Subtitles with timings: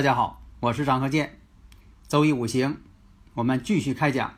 [0.00, 1.38] 大家好，我是张和建，
[2.08, 2.78] 周易五行，
[3.34, 4.32] 我们继续开讲。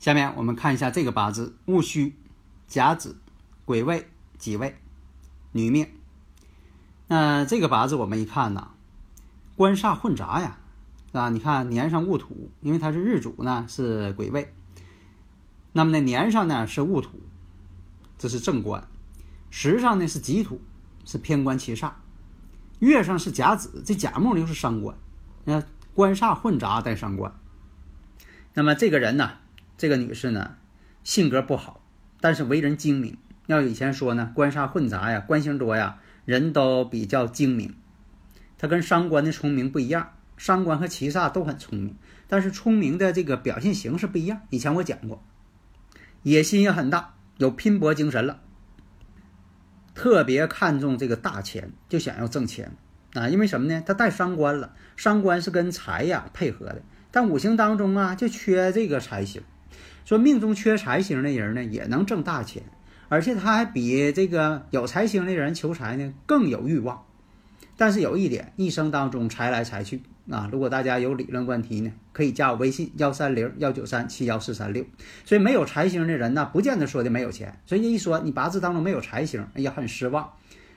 [0.00, 2.16] 下面我们看一下这个八字：戊戌、
[2.66, 3.16] 甲子、
[3.64, 4.76] 癸未、己未，
[5.52, 5.86] 女命。
[7.06, 8.72] 那这个八字我们一看呢，
[9.54, 10.58] 官煞混杂呀，
[11.12, 14.52] 啊，你看年上戊土，因为它是日主呢是癸未，
[15.70, 17.20] 那么呢年上呢是戊土，
[18.18, 18.82] 这是正官；
[19.52, 20.60] 时上呢是己土，
[21.04, 21.92] 是偏官七煞。
[22.80, 24.96] 月上是甲子，这甲木又是伤官，
[25.44, 25.62] 那
[25.94, 27.32] 官煞混杂带伤官。
[28.52, 29.32] 那么这个人呢，
[29.76, 30.56] 这个女士呢，
[31.02, 31.80] 性格不好，
[32.20, 33.16] 但是为人精明。
[33.46, 37.74] 要以前说呢，官煞混杂呀，官星多呀，人都比较精明。
[38.56, 44.40] 他跟伤官的聪明不一样，伤官和七煞都很聪明，但是聪明的这个表现形式不一样。
[44.50, 45.22] 以前我讲过，
[46.22, 48.40] 野心也很大，有拼搏精神了。
[49.94, 52.72] 特别看重这个大钱，就想要挣钱
[53.14, 53.28] 啊！
[53.28, 53.82] 因为什么呢？
[53.86, 59.40] 他带伤官了，伤官是跟财呀配合的，但五行当中啊就缺这个财星，
[60.04, 62.64] 说命中缺财星的人呢也能挣大钱，
[63.08, 67.04] 而且他还比这个有财星的人求财呢更有欲望。
[67.76, 70.48] 但是有一点，一生当中财来财去啊！
[70.50, 74.84] 如果大家有理论问题呢，可以加我微信幺三零幺九三七幺四三六。
[75.24, 77.60] 所以没有财星的人呢，不见得说的没有钱。
[77.66, 80.32] 所以一说你八字当中没有财星，哎呀，很失望。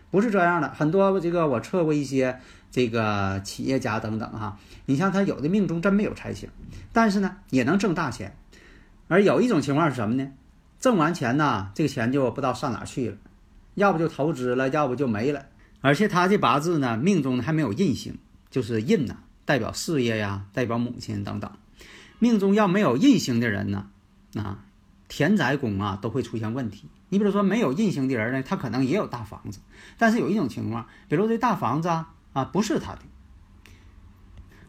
[0.09, 2.39] 不是这样的，很多这个我测过一些
[2.71, 6.49] 这个企业家等等哈，你像他有的命中真没有财星，
[6.93, 8.35] 但是呢也能挣大钱。
[9.09, 10.31] 而有一种情况是什么呢？
[10.79, 13.17] 挣完钱呢，这个钱就不知道上哪去了，
[13.75, 15.45] 要不就投资了，要不就没了。
[15.81, 18.17] 而且他这八字呢，命中还没有印星，
[18.49, 21.49] 就是印呢，代表事业呀，代表母亲等等。
[22.19, 23.87] 命中要没有印星的人呢，
[24.35, 24.65] 啊，
[25.07, 26.89] 田宅宫啊都会出现问题。
[27.07, 29.61] 你比如说没有印星的人呢，他可能也有大房子，
[29.97, 32.99] 但是有一种情况，比如这大房子啊啊不是他的，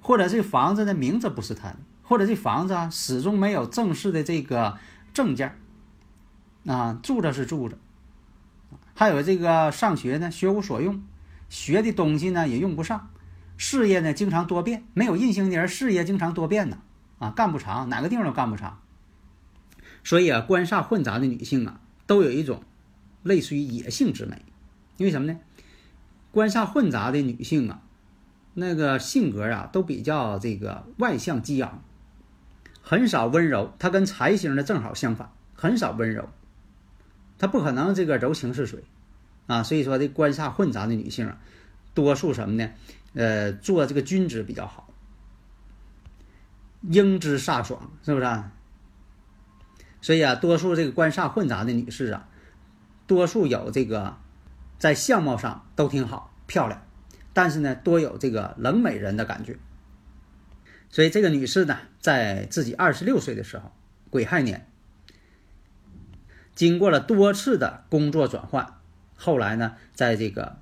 [0.01, 4.79] 或者这房子的名字不是他的，或者这房子啊始终没有正式的这个
[5.13, 5.59] 证件，
[6.67, 7.77] 啊住着是住着。
[8.95, 11.03] 还有这个上学呢，学无所用，
[11.49, 13.11] 学的东西呢也用不上，
[13.59, 16.79] 事业呢经常多变，没有印星的人事业经常多变呢，
[17.19, 18.81] 啊干不长，哪个地方都干不长。
[20.05, 22.63] 所以啊，官煞混杂的女性啊，都有一种
[23.23, 24.43] 类似于野性之美，
[24.97, 25.39] 因为什么呢？
[26.31, 27.83] 官煞混杂的女性啊，
[28.55, 31.83] 那个性格啊都比较这个外向激昂，
[32.81, 33.75] 很少温柔。
[33.79, 36.29] 她跟财星的正好相反，很少温柔。
[37.39, 38.85] 她不可能这个柔情似水，
[39.47, 41.39] 啊，所以说这官煞混杂的女性啊，
[41.93, 42.71] 多数什么呢？
[43.15, 44.93] 呃，做这个君子比较好，
[46.83, 48.27] 英姿飒爽，是不是？
[48.27, 48.53] 啊？
[50.01, 52.29] 所以啊，多数这个官煞混杂的女士啊，
[53.07, 54.17] 多数有这个
[54.79, 56.87] 在相貌上都挺好，漂亮，
[57.33, 59.59] 但是呢，多有这个冷美人的感觉。
[60.89, 63.73] 所以这个女士呢，在自己二十六岁的时候，
[64.11, 64.67] 癸亥年。
[66.55, 68.79] 经过了多次的工作转换，
[69.17, 70.59] 后来呢，在这个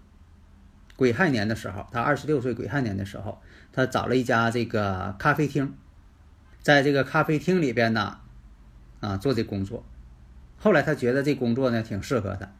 [0.97, 3.41] 癸亥年的时候，他二十六岁癸亥年的时候，
[3.73, 5.75] 他找了一家这个咖啡厅，
[6.63, 8.19] 在这个咖啡厅里边呢，
[9.01, 9.85] 啊做这工作。
[10.59, 12.51] 后来他觉得这工作呢挺适合他，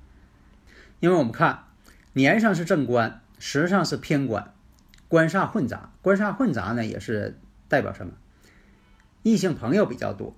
[1.01, 1.65] 因为我们看
[2.13, 4.53] 年上是正官，时上是偏官，
[5.09, 8.13] 官煞混杂，官煞混杂呢也是代表什么？
[9.23, 10.37] 异性朋友比较多。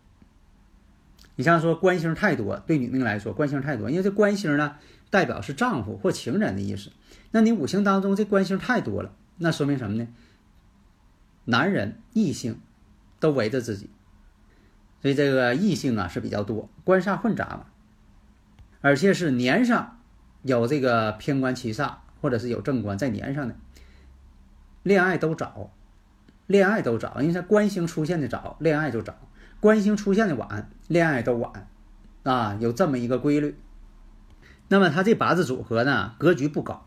[1.38, 4.74] 你像说官星太多，对女命来说官星太多，因为这官星呢
[5.08, 6.90] 代表是丈夫或情人的意思。
[7.30, 10.08] 那你五行当中这官星太多了，那说明什么呢？
[11.44, 12.58] 男人异性
[13.20, 13.88] 都围着自己，
[15.00, 17.66] 所以这个异性啊是比较多，官煞混杂嘛，
[18.80, 20.00] 而且是年上
[20.42, 23.54] 有这个偏官七煞，或者是有正官在年上的，
[24.82, 25.72] 恋爱都早，
[26.48, 29.16] 恋爱都早，因为它官星出现的早，恋爱就早。
[29.60, 31.68] 官星出现的晚，恋爱都晚，
[32.22, 33.56] 啊，有这么一个规律。
[34.68, 36.86] 那么他这八字组合呢，格局不高，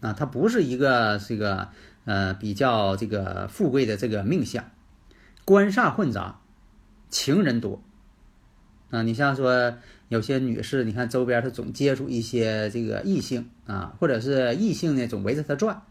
[0.00, 1.68] 啊，他不是一个这个
[2.04, 4.64] 呃比较这个富贵的这个命相，
[5.44, 6.40] 官煞混杂，
[7.08, 7.82] 情人多。
[8.90, 9.74] 啊，你像说
[10.08, 15.82] 有些女士，你看周边她总接触一些这个异性啊，或者是异性呢总围着她转，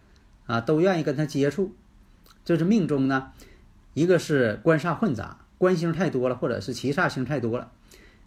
[0.46, 1.74] 啊，都愿意跟她接触。
[2.44, 3.32] 就是命中呢，
[3.94, 7.70] 一个是官煞混杂，官星太多了，或者是七煞星太多了，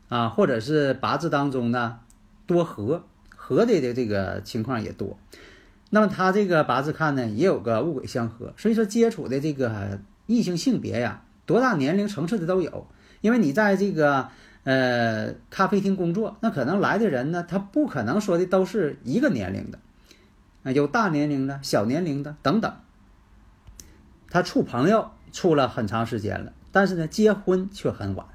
[0.09, 1.99] 啊，或者是八字当中呢
[2.47, 3.03] 多合
[3.35, 5.19] 合的的这个情况也多。
[5.91, 12.87] 那么他这个八字看呢，也有个戊癸相合，所以说接触的这个异性性别呀，多大年龄层次的都有。
[13.21, 14.29] 因为你在这个
[14.65, 19.79] 呃咖啡厅工作，那可能来的人呢，他不可能说的都是一个年龄的，
[20.65, 22.75] 啊，有大年龄的、小年龄的等等。
[24.31, 28.27] 他处朋友处了很长时间了，但是呢，结婚却很晚。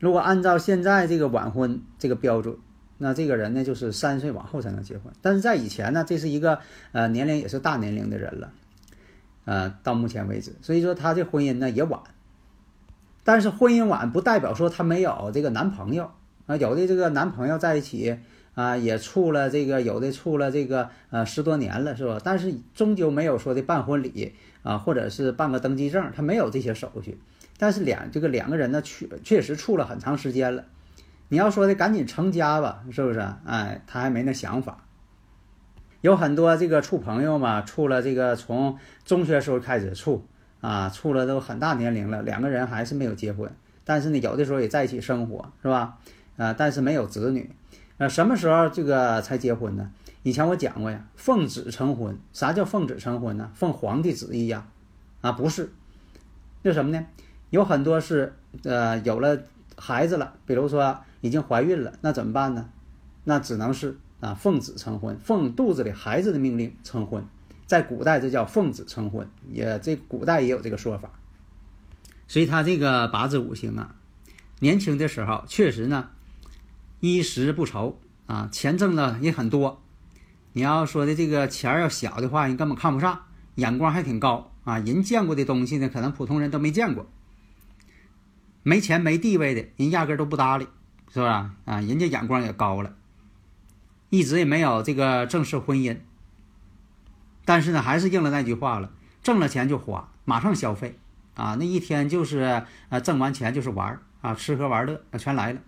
[0.00, 2.56] 如果按照现在这个晚婚这个标准。
[3.02, 6.58] 那这个人呢，就是三岁往后才能结婚，但是在以前呢，这是一个
[6.92, 8.52] 呃年龄也是大年龄的人了，
[9.46, 11.98] 呃，到目前为止，所以说他这婚姻呢也晚，
[13.24, 16.10] 但是婚姻晚不代表说他没有这个男朋友
[16.44, 18.18] 啊，有的这个男朋友在一起
[18.60, 22.20] 啊也处了这个，有的处了这个呃十多年了是吧？
[22.22, 27.18] 但是终究没有说的办婚礼啊，或者是办个登记证，他没有这些手续，
[27.56, 30.64] 但是两这个两个人呢确确实处了很长时间了。
[31.28, 33.20] 你要说的赶紧成家吧，是不是？
[33.46, 34.84] 哎，他还没那想法。
[36.00, 40.26] 有很多这个处朋友嘛，处了这个从中学时候开始处
[40.60, 43.50] 啊，处了都很大年龄了，两个人还是没有结婚。
[43.84, 45.98] 但是呢，有的时候也在一起生活，是吧？
[46.36, 47.50] 啊，但是没有子女。
[48.00, 49.90] 那，什么时候这个才结婚呢？
[50.22, 52.18] 以前我讲过呀，奉子成婚。
[52.32, 53.50] 啥叫奉子成婚呢？
[53.54, 54.66] 奉皇帝旨意呀？
[55.20, 55.70] 啊，不是，
[56.62, 57.06] 那什么呢？
[57.50, 59.42] 有很多是呃有了
[59.76, 60.98] 孩子了，比如说。
[61.22, 62.70] 已经怀孕了，那怎么办呢？
[63.24, 67.22] 那只能是啊，奉子成婚，奉肚子里孩子的命令成婚。
[67.66, 71.10] 在古代，这叫奉子成婚，也这古代也有这个说法。
[72.26, 73.94] 所以他这个八字五行啊，
[74.60, 76.08] 年轻的时候确实呢，
[77.00, 79.82] 衣食不愁啊，钱挣的也很多。
[80.52, 83.24] 你要说的这个钱要小的话，你根本看不上，
[83.56, 84.78] 眼光还挺高啊。
[84.78, 87.06] 人见过的东西呢，可能普通人都没见过。
[88.62, 90.66] 没钱没地位的人，压根都不搭理。
[91.12, 91.56] 是不是啊？
[91.64, 92.94] 啊，人家眼光也高了，
[94.10, 95.96] 一直也没有这个正式婚姻，
[97.44, 98.92] 但是呢，还是应了那句话了：
[99.22, 100.98] 挣了钱就花，马上消费
[101.34, 101.56] 啊！
[101.58, 105.60] 那一天就是啊，挣完钱就是玩啊，吃喝玩乐全来了。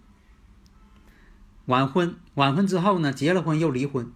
[1.66, 4.10] 晚婚，晚婚之后呢，结了婚又离婚，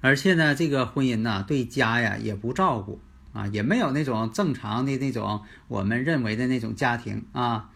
[0.00, 3.00] 而且呢，这个婚姻呢，对家呀也不照顾
[3.32, 7.70] 啊，也没有那种正常的那种我们认为的那种家庭啊。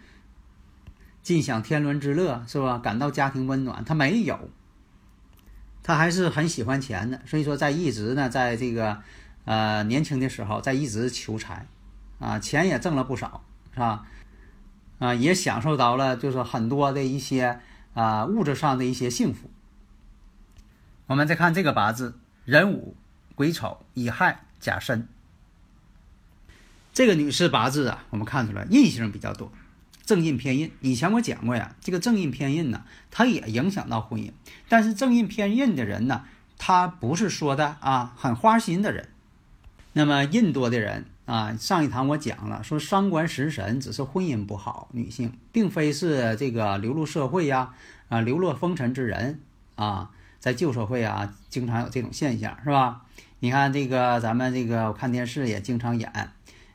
[1.23, 2.77] 尽享天伦之乐是吧？
[2.77, 4.51] 感到家庭温暖，他没有，
[5.83, 7.23] 他还是很喜欢钱的。
[7.25, 8.99] 所以说，在一直呢，在这个
[9.47, 11.67] 呃年轻的时候，在一直求财，
[12.19, 13.43] 啊，钱也挣了不少，
[13.73, 14.07] 是吧？
[14.99, 17.59] 啊，也享受到了就是很多的一些
[17.95, 19.51] 啊物质上的一些幸福。
[21.07, 22.97] 我们再看这个八字：壬午、
[23.35, 25.09] 癸丑、乙亥、甲申。
[26.93, 29.51] 这个女士八字啊，我们看出来印星比较多。
[30.05, 34.31] 正印偏印，以前我讲过呀，这个正印偏印呢，它也影响到婚姻。
[34.69, 36.25] 但是正印偏印的人呢，
[36.59, 39.09] 他不是说的啊很花心的人。
[39.95, 47.75] 那么印多的人啊，上一堂我讲了，说伤官食神只是婚姻不好，女性并非是这个流入社会呀
[48.09, 49.41] 啊流落风尘之人
[49.75, 53.03] 啊，在旧社会啊经常有这种现象，是吧？
[53.41, 56.13] 你看这个咱们这个我看电视也经常演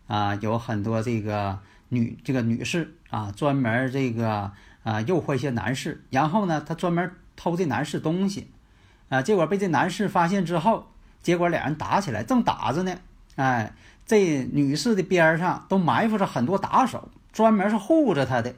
[0.08, 1.60] 啊，有很多这个。
[1.92, 4.52] 女这个女士啊，专门这个
[4.84, 8.52] 啊诱惑一些男士，然后呢，她专门偷这男士东西，
[9.10, 10.86] 啊，结果被这男士发现之后，
[11.24, 12.96] 结果俩人打起来，正打着呢，
[13.38, 13.74] 哎，
[14.10, 18.56] 这女士的边上都埋伏着很多打手，专门是护着她的，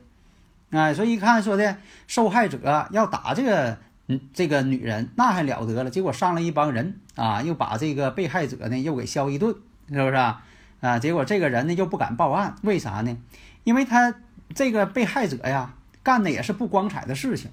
[0.70, 1.76] 哎，所以一看说的
[2.08, 3.78] 受害者要打这个
[4.08, 9.54] 嗯这个女人，那还了得了，结果上来一帮人啊，又把这个被害者呢又给削一顿，
[9.90, 10.42] 是不是啊？
[10.80, 13.18] 啊，结果这个人呢又不敢报案，为啥呢？
[13.66, 14.16] 因为他
[14.56, 17.52] 这个被害者呀干的也是不光彩的事情，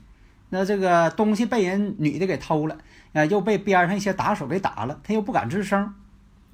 [0.50, 2.78] 那这个东西被人女的给偷了，
[3.12, 5.93] 啊，又被边上一些打手给打了，他又不敢吱声，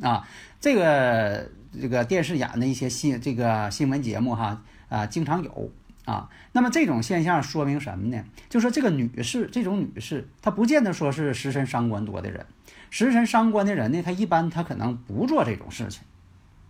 [0.05, 0.29] 啊，
[0.61, 5.71] 这个这个电视演的一些新这个新闻节目哈啊经常有
[6.05, 8.23] 啊，那么这种现象说明什么呢？
[8.51, 12.45] 就说这个女士，这种女士她不见得说是食神伤官多的人，
[12.91, 16.03] 食神伤官的人呢，他一般他可能不做这种事情。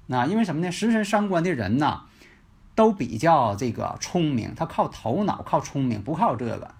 [0.07, 0.71] 那因为什么呢？
[0.71, 2.03] 食神伤官的人呢，
[2.77, 6.75] 都比较这个聪明，他靠头脑，靠聪明，不靠这个，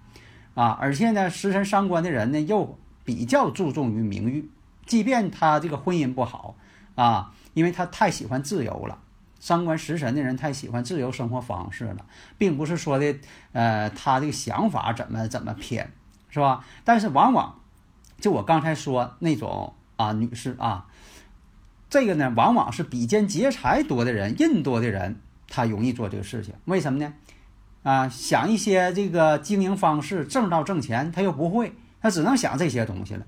[0.55, 4.49] 啊，而且呢，食神伤官的人呢，又比较注重于名誉，
[4.87, 6.57] 即便他这个婚姻不好，
[6.95, 8.99] 啊，因为他太喜欢自由了，
[9.41, 12.07] 三观食神的人太喜欢自由生活方式了，
[12.39, 13.15] 并不是说的
[13.53, 15.93] 呃他这个想法怎么怎么偏，
[16.31, 16.65] 是吧？
[16.85, 17.61] 但是往往
[18.21, 20.87] 就我刚才说那种啊女士啊，
[21.91, 26.55] 这个呢往往是比肩劫财多的人，印多的人，他容易做这个事情。
[26.65, 27.13] 为什么呢？
[27.83, 33.27] 啊，想一些这个经营方式挣到挣钱，他又不会，他只能想这些东西了，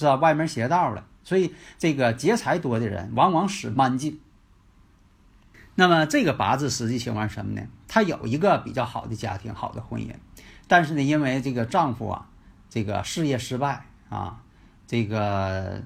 [0.00, 0.14] 是吧？
[0.16, 1.04] 歪门邪道了。
[1.22, 4.20] 所以这个劫财多的人，往往使慢劲。
[5.74, 7.66] 那么这个八字实际情况是什么呢？
[7.86, 10.14] 他有一个比较好的家庭，好的婚姻，
[10.66, 12.26] 但是呢，因为这个丈夫啊，
[12.68, 14.42] 这个事业失败啊，
[14.86, 15.82] 这个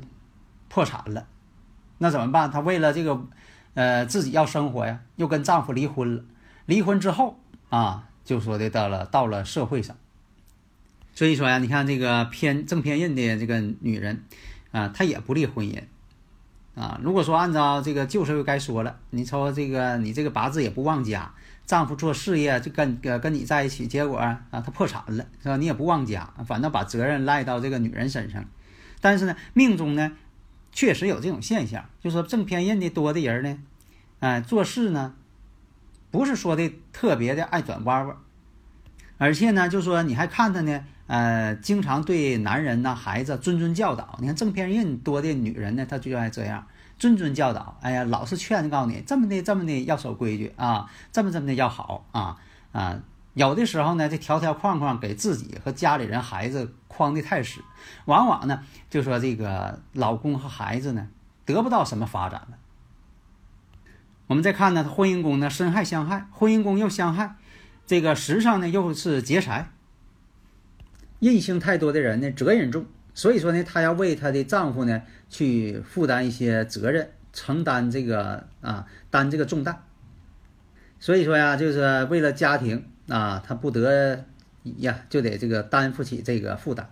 [0.68, 1.26] 破产了，
[1.99, 2.50] 那怎么办？
[2.50, 3.26] 她为了这个，
[3.75, 6.25] 呃，自己要生活呀，又跟丈夫离婚了。
[6.66, 9.97] 离婚之后啊，就说的到了到了社会上。
[11.14, 14.25] 所以说呀，你看这个偏正偏印的这个女人
[14.73, 15.80] 啊，她也不利婚姻。
[16.75, 21.33] 啊，如果说按照这个旧社会该说了，你瞅这个你这个八字也不旺家，
[21.64, 25.56] 丈夫做事业就跟跟跟你在一起，结果啊他破产了，是吧？
[25.56, 28.44] 你也不旺家，反正把责任赖到这个女人身上。
[29.00, 30.11] 但是呢，命中呢
[30.73, 33.59] 确实有这种现象，就说正偏印的多的人呢，
[34.18, 35.14] 哎，做事呢
[36.11, 38.16] 不是说的特别的爱转弯弯，
[39.16, 40.85] 而且呢，就说你还看他呢。
[41.06, 44.16] 呃，经常对男人呐、孩子谆谆教导。
[44.20, 46.66] 你看正偏印多的女人呢，她就爱这样
[46.99, 47.76] 谆谆教导。
[47.82, 52.37] 哎呀，老是劝告你这么的、这么的要守规矩啊，这么这么的要好啊
[52.73, 53.00] 啊。
[53.34, 57.61] 有的时候呢，这条条框框给自己和家里人、孩子框的太死，
[58.06, 61.08] 往往呢，就说这个老公和孩子呢，
[61.44, 62.58] 得不到什么发展了。
[64.28, 67.34] 我们再看呢，婚姻宫呢，申亥相害，婚姻宫又相害，
[67.84, 69.68] 这个时上呢又是劫财。
[71.25, 75.00] 印性太多的人呢，责任重，所以说呢，她要为她的丈夫呢
[75.31, 79.83] 去负担一些责任，承担这个啊担这个重担。
[81.00, 84.26] 所以说呀，就是为了家庭啊，她不得
[84.76, 86.90] 呀，就得这个担负起这个负担。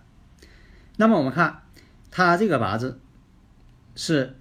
[0.97, 1.61] 那么我们看
[2.09, 2.99] 她这个八字
[3.95, 4.35] 是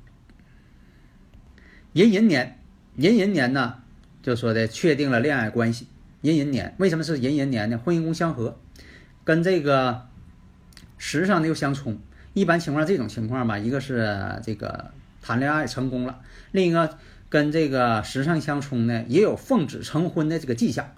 [1.92, 2.58] 寅寅年，
[2.96, 3.82] 寅寅年呢，
[4.22, 5.86] 就说的确定了恋爱关系。
[6.22, 7.76] 寅寅年为什么是寅寅年呢？
[7.76, 8.58] 婚姻宫相合。
[9.24, 10.06] 跟这个
[10.98, 11.98] 时上的又相冲，
[12.34, 16.98] 一般情况这种情况吧，一个是这个谈恋爱成功了，另一个
[17.28, 20.90] 跟这个时上相冲呢，也有奉子成婚的这个迹象。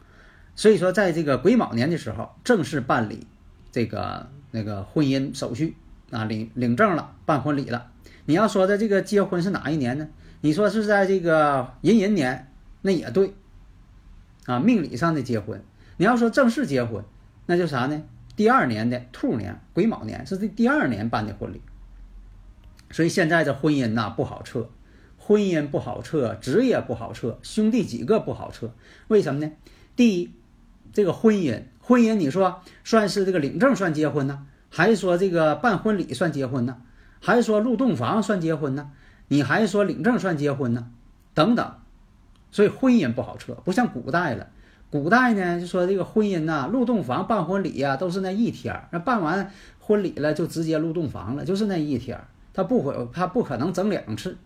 [0.57, 3.27] 所以说，在这个癸卯年的时候，正式办理
[3.73, 5.77] 这个那个婚姻手续
[6.11, 7.91] 啊，领领证了，办婚礼了。
[8.27, 10.09] 你要说的这个结婚是哪一年呢？
[10.41, 12.53] 你说是在这个寅寅年，
[12.83, 13.35] 那也对
[14.47, 15.63] 啊，命理上的结婚。
[15.97, 17.05] 你要说正式结婚，
[17.47, 18.03] 那就啥呢？
[18.37, 21.61] 第二年的兔年癸卯年是这第二年办的婚礼，
[22.91, 24.69] 所以现在这婚姻呐不好撤，
[25.19, 28.73] 婚姻不好撤，职业不好撤，兄弟几个不好撤，
[29.09, 29.53] 为什么呢？
[29.95, 30.31] 第一，
[30.93, 36.79] 这个婚姻，婚姻你说算是这个领证算结婚呢，还是说这个办婚礼算结婚呢？
[37.21, 38.91] 还是说入洞房算结婚呢？
[39.29, 40.91] 你还是说领证算结婚呢？
[41.33, 41.75] 等等，
[42.51, 44.51] 所以婚姻不好撤，不像古代了。
[44.91, 48.89] 古代呢，就说这个婚姻呐，入洞房办婚礼呀，都是那一天儿。
[48.93, 49.51] 那办完
[49.81, 52.25] 婚礼了，就直接入洞房了，就是那一天儿。
[52.53, 54.37] 他不会，他不可能整两次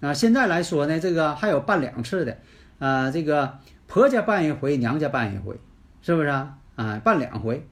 [0.00, 0.14] 啊。
[0.14, 2.38] 现在来说呢，这个还有办两次的，
[2.78, 5.54] 啊，这个婆家办一回，娘家办一回，
[6.00, 6.56] 是不是啊？
[6.76, 7.66] 啊，办两回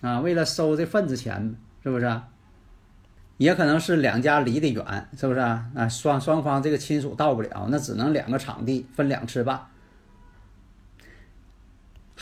[0.00, 2.20] 啊，为了收这份子钱，是不是？
[3.36, 5.66] 也可能是两家离得远，是不是啊？
[5.74, 9.60] 啊，双双方这个亲属到不了，那只能两个场地分两次办。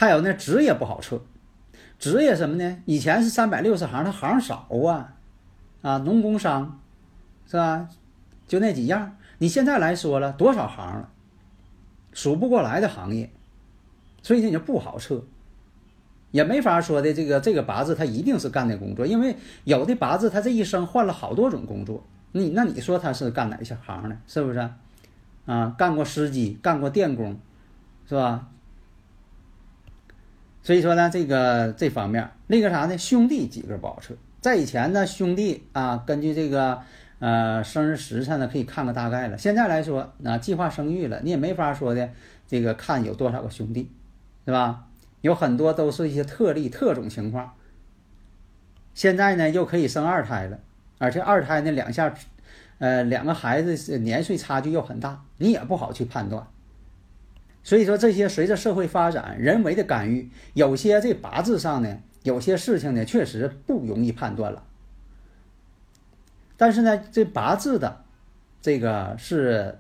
[0.03, 1.21] 还有那职业不好撤，
[1.97, 2.79] 职业什么呢？
[2.87, 5.15] 以前是三百六十行，他行少啊，
[5.81, 6.81] 啊，农工商，
[7.47, 7.89] 是吧？
[8.49, 9.17] 就那几样。
[9.39, 11.09] 你现在来说了多少行了，
[12.13, 13.31] 数不过来的行业，
[14.25, 15.23] 所以你就不好撤，
[16.33, 17.15] 也没法说的。
[17.15, 24.19] 这个这个八字他一定是干那工作，因为有的八字他这一生换了好多种工作，你那你说他是干哪些行呢？
[24.27, 24.69] 是不是？
[25.47, 27.39] 啊，干过司机，干过电工，
[28.09, 28.49] 是吧？
[30.63, 34.15] 所以说呢，这个这方面，那个啥呢，兄弟几个不好测。
[34.41, 36.81] 在以前呢，兄弟啊，根据这个
[37.19, 39.37] 呃生日时辰呢，可以看个大概了。
[39.37, 42.11] 现在来说，那计划生育了，你也没法说的，
[42.47, 43.91] 这个看有多少个兄弟，
[44.47, 44.87] 是吧？
[45.21, 47.53] 有很多都是一些特例、特种情况。
[48.95, 50.59] 现在呢，又可以生二胎了，
[50.99, 52.13] 而且二胎呢，两下，
[52.79, 56.47] 呃，两个孩子年岁差距又很大，你也不好去判断。
[57.65, 64.65] 所以说，这些随着社会发展，人为的干预，有些这八字上呢，有些事情呢，确实不容易判断了。
[66.57, 68.05] 但是呢，这八字的
[68.61, 69.79] 这个是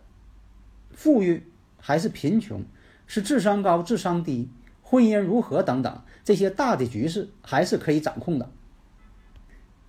[0.93, 2.65] 富裕还是贫穷，
[3.07, 4.49] 是智商高、智商低，
[4.83, 8.49] 婚姻如何等等这些大的局势还是可以掌控的。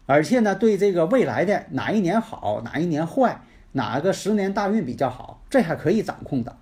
[0.07, 3.41] 而且呢，对这个未来的哪一年好，哪一年坏，
[3.73, 6.57] 哪个十年大运比较好，这还可以掌控的。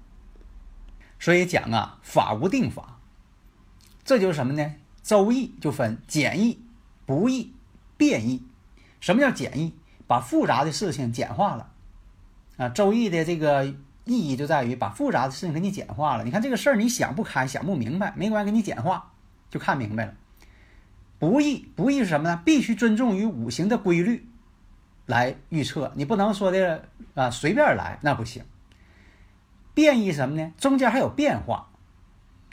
[1.21, 2.97] 所以讲啊，法无定法，
[4.03, 4.73] 这就是什么呢？
[5.03, 6.59] 周易就分简易、
[7.05, 7.53] 不易、
[7.95, 8.43] 变易。
[8.99, 9.75] 什么叫简易？
[10.07, 11.69] 把复杂的事情简化了。
[12.57, 13.75] 啊，周易的这个意
[14.05, 16.23] 义就在于把复杂的事情给你简化了。
[16.23, 19.11] 你看这个事儿你想不开、想不明白，没关系，给你简化
[19.51, 20.15] 就看明白了。
[21.19, 22.41] 不易，不易是什么呢？
[22.43, 24.27] 必须尊重于五行的规律
[25.05, 28.43] 来预测，你不能说的啊随便来，那不行。
[29.73, 30.51] 变异什么呢？
[30.57, 31.67] 中间还有变化，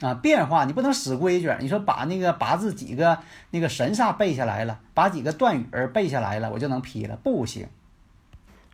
[0.01, 1.55] 啊，变化你不能死规矩。
[1.61, 3.19] 你说把那个八字几个
[3.51, 7.69] 那个神煞背下来了，把几个断语儿背下来了，我就能批了，不行。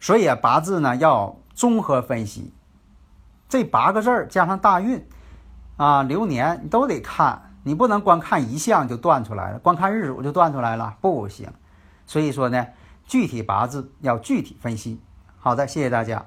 [0.01, 2.53] 所以啊，八字呢要综合分析，
[3.49, 5.07] 这八个字儿加上大运
[5.77, 7.51] 啊、流年，你都得看。
[7.67, 11.49] 你不能光看一项就断出来了，光看日主就断出来了，不行。
[12.07, 12.67] 所以说呢，
[13.07, 15.01] 具体八字要具体分析。
[15.39, 16.27] 好的，谢谢大家。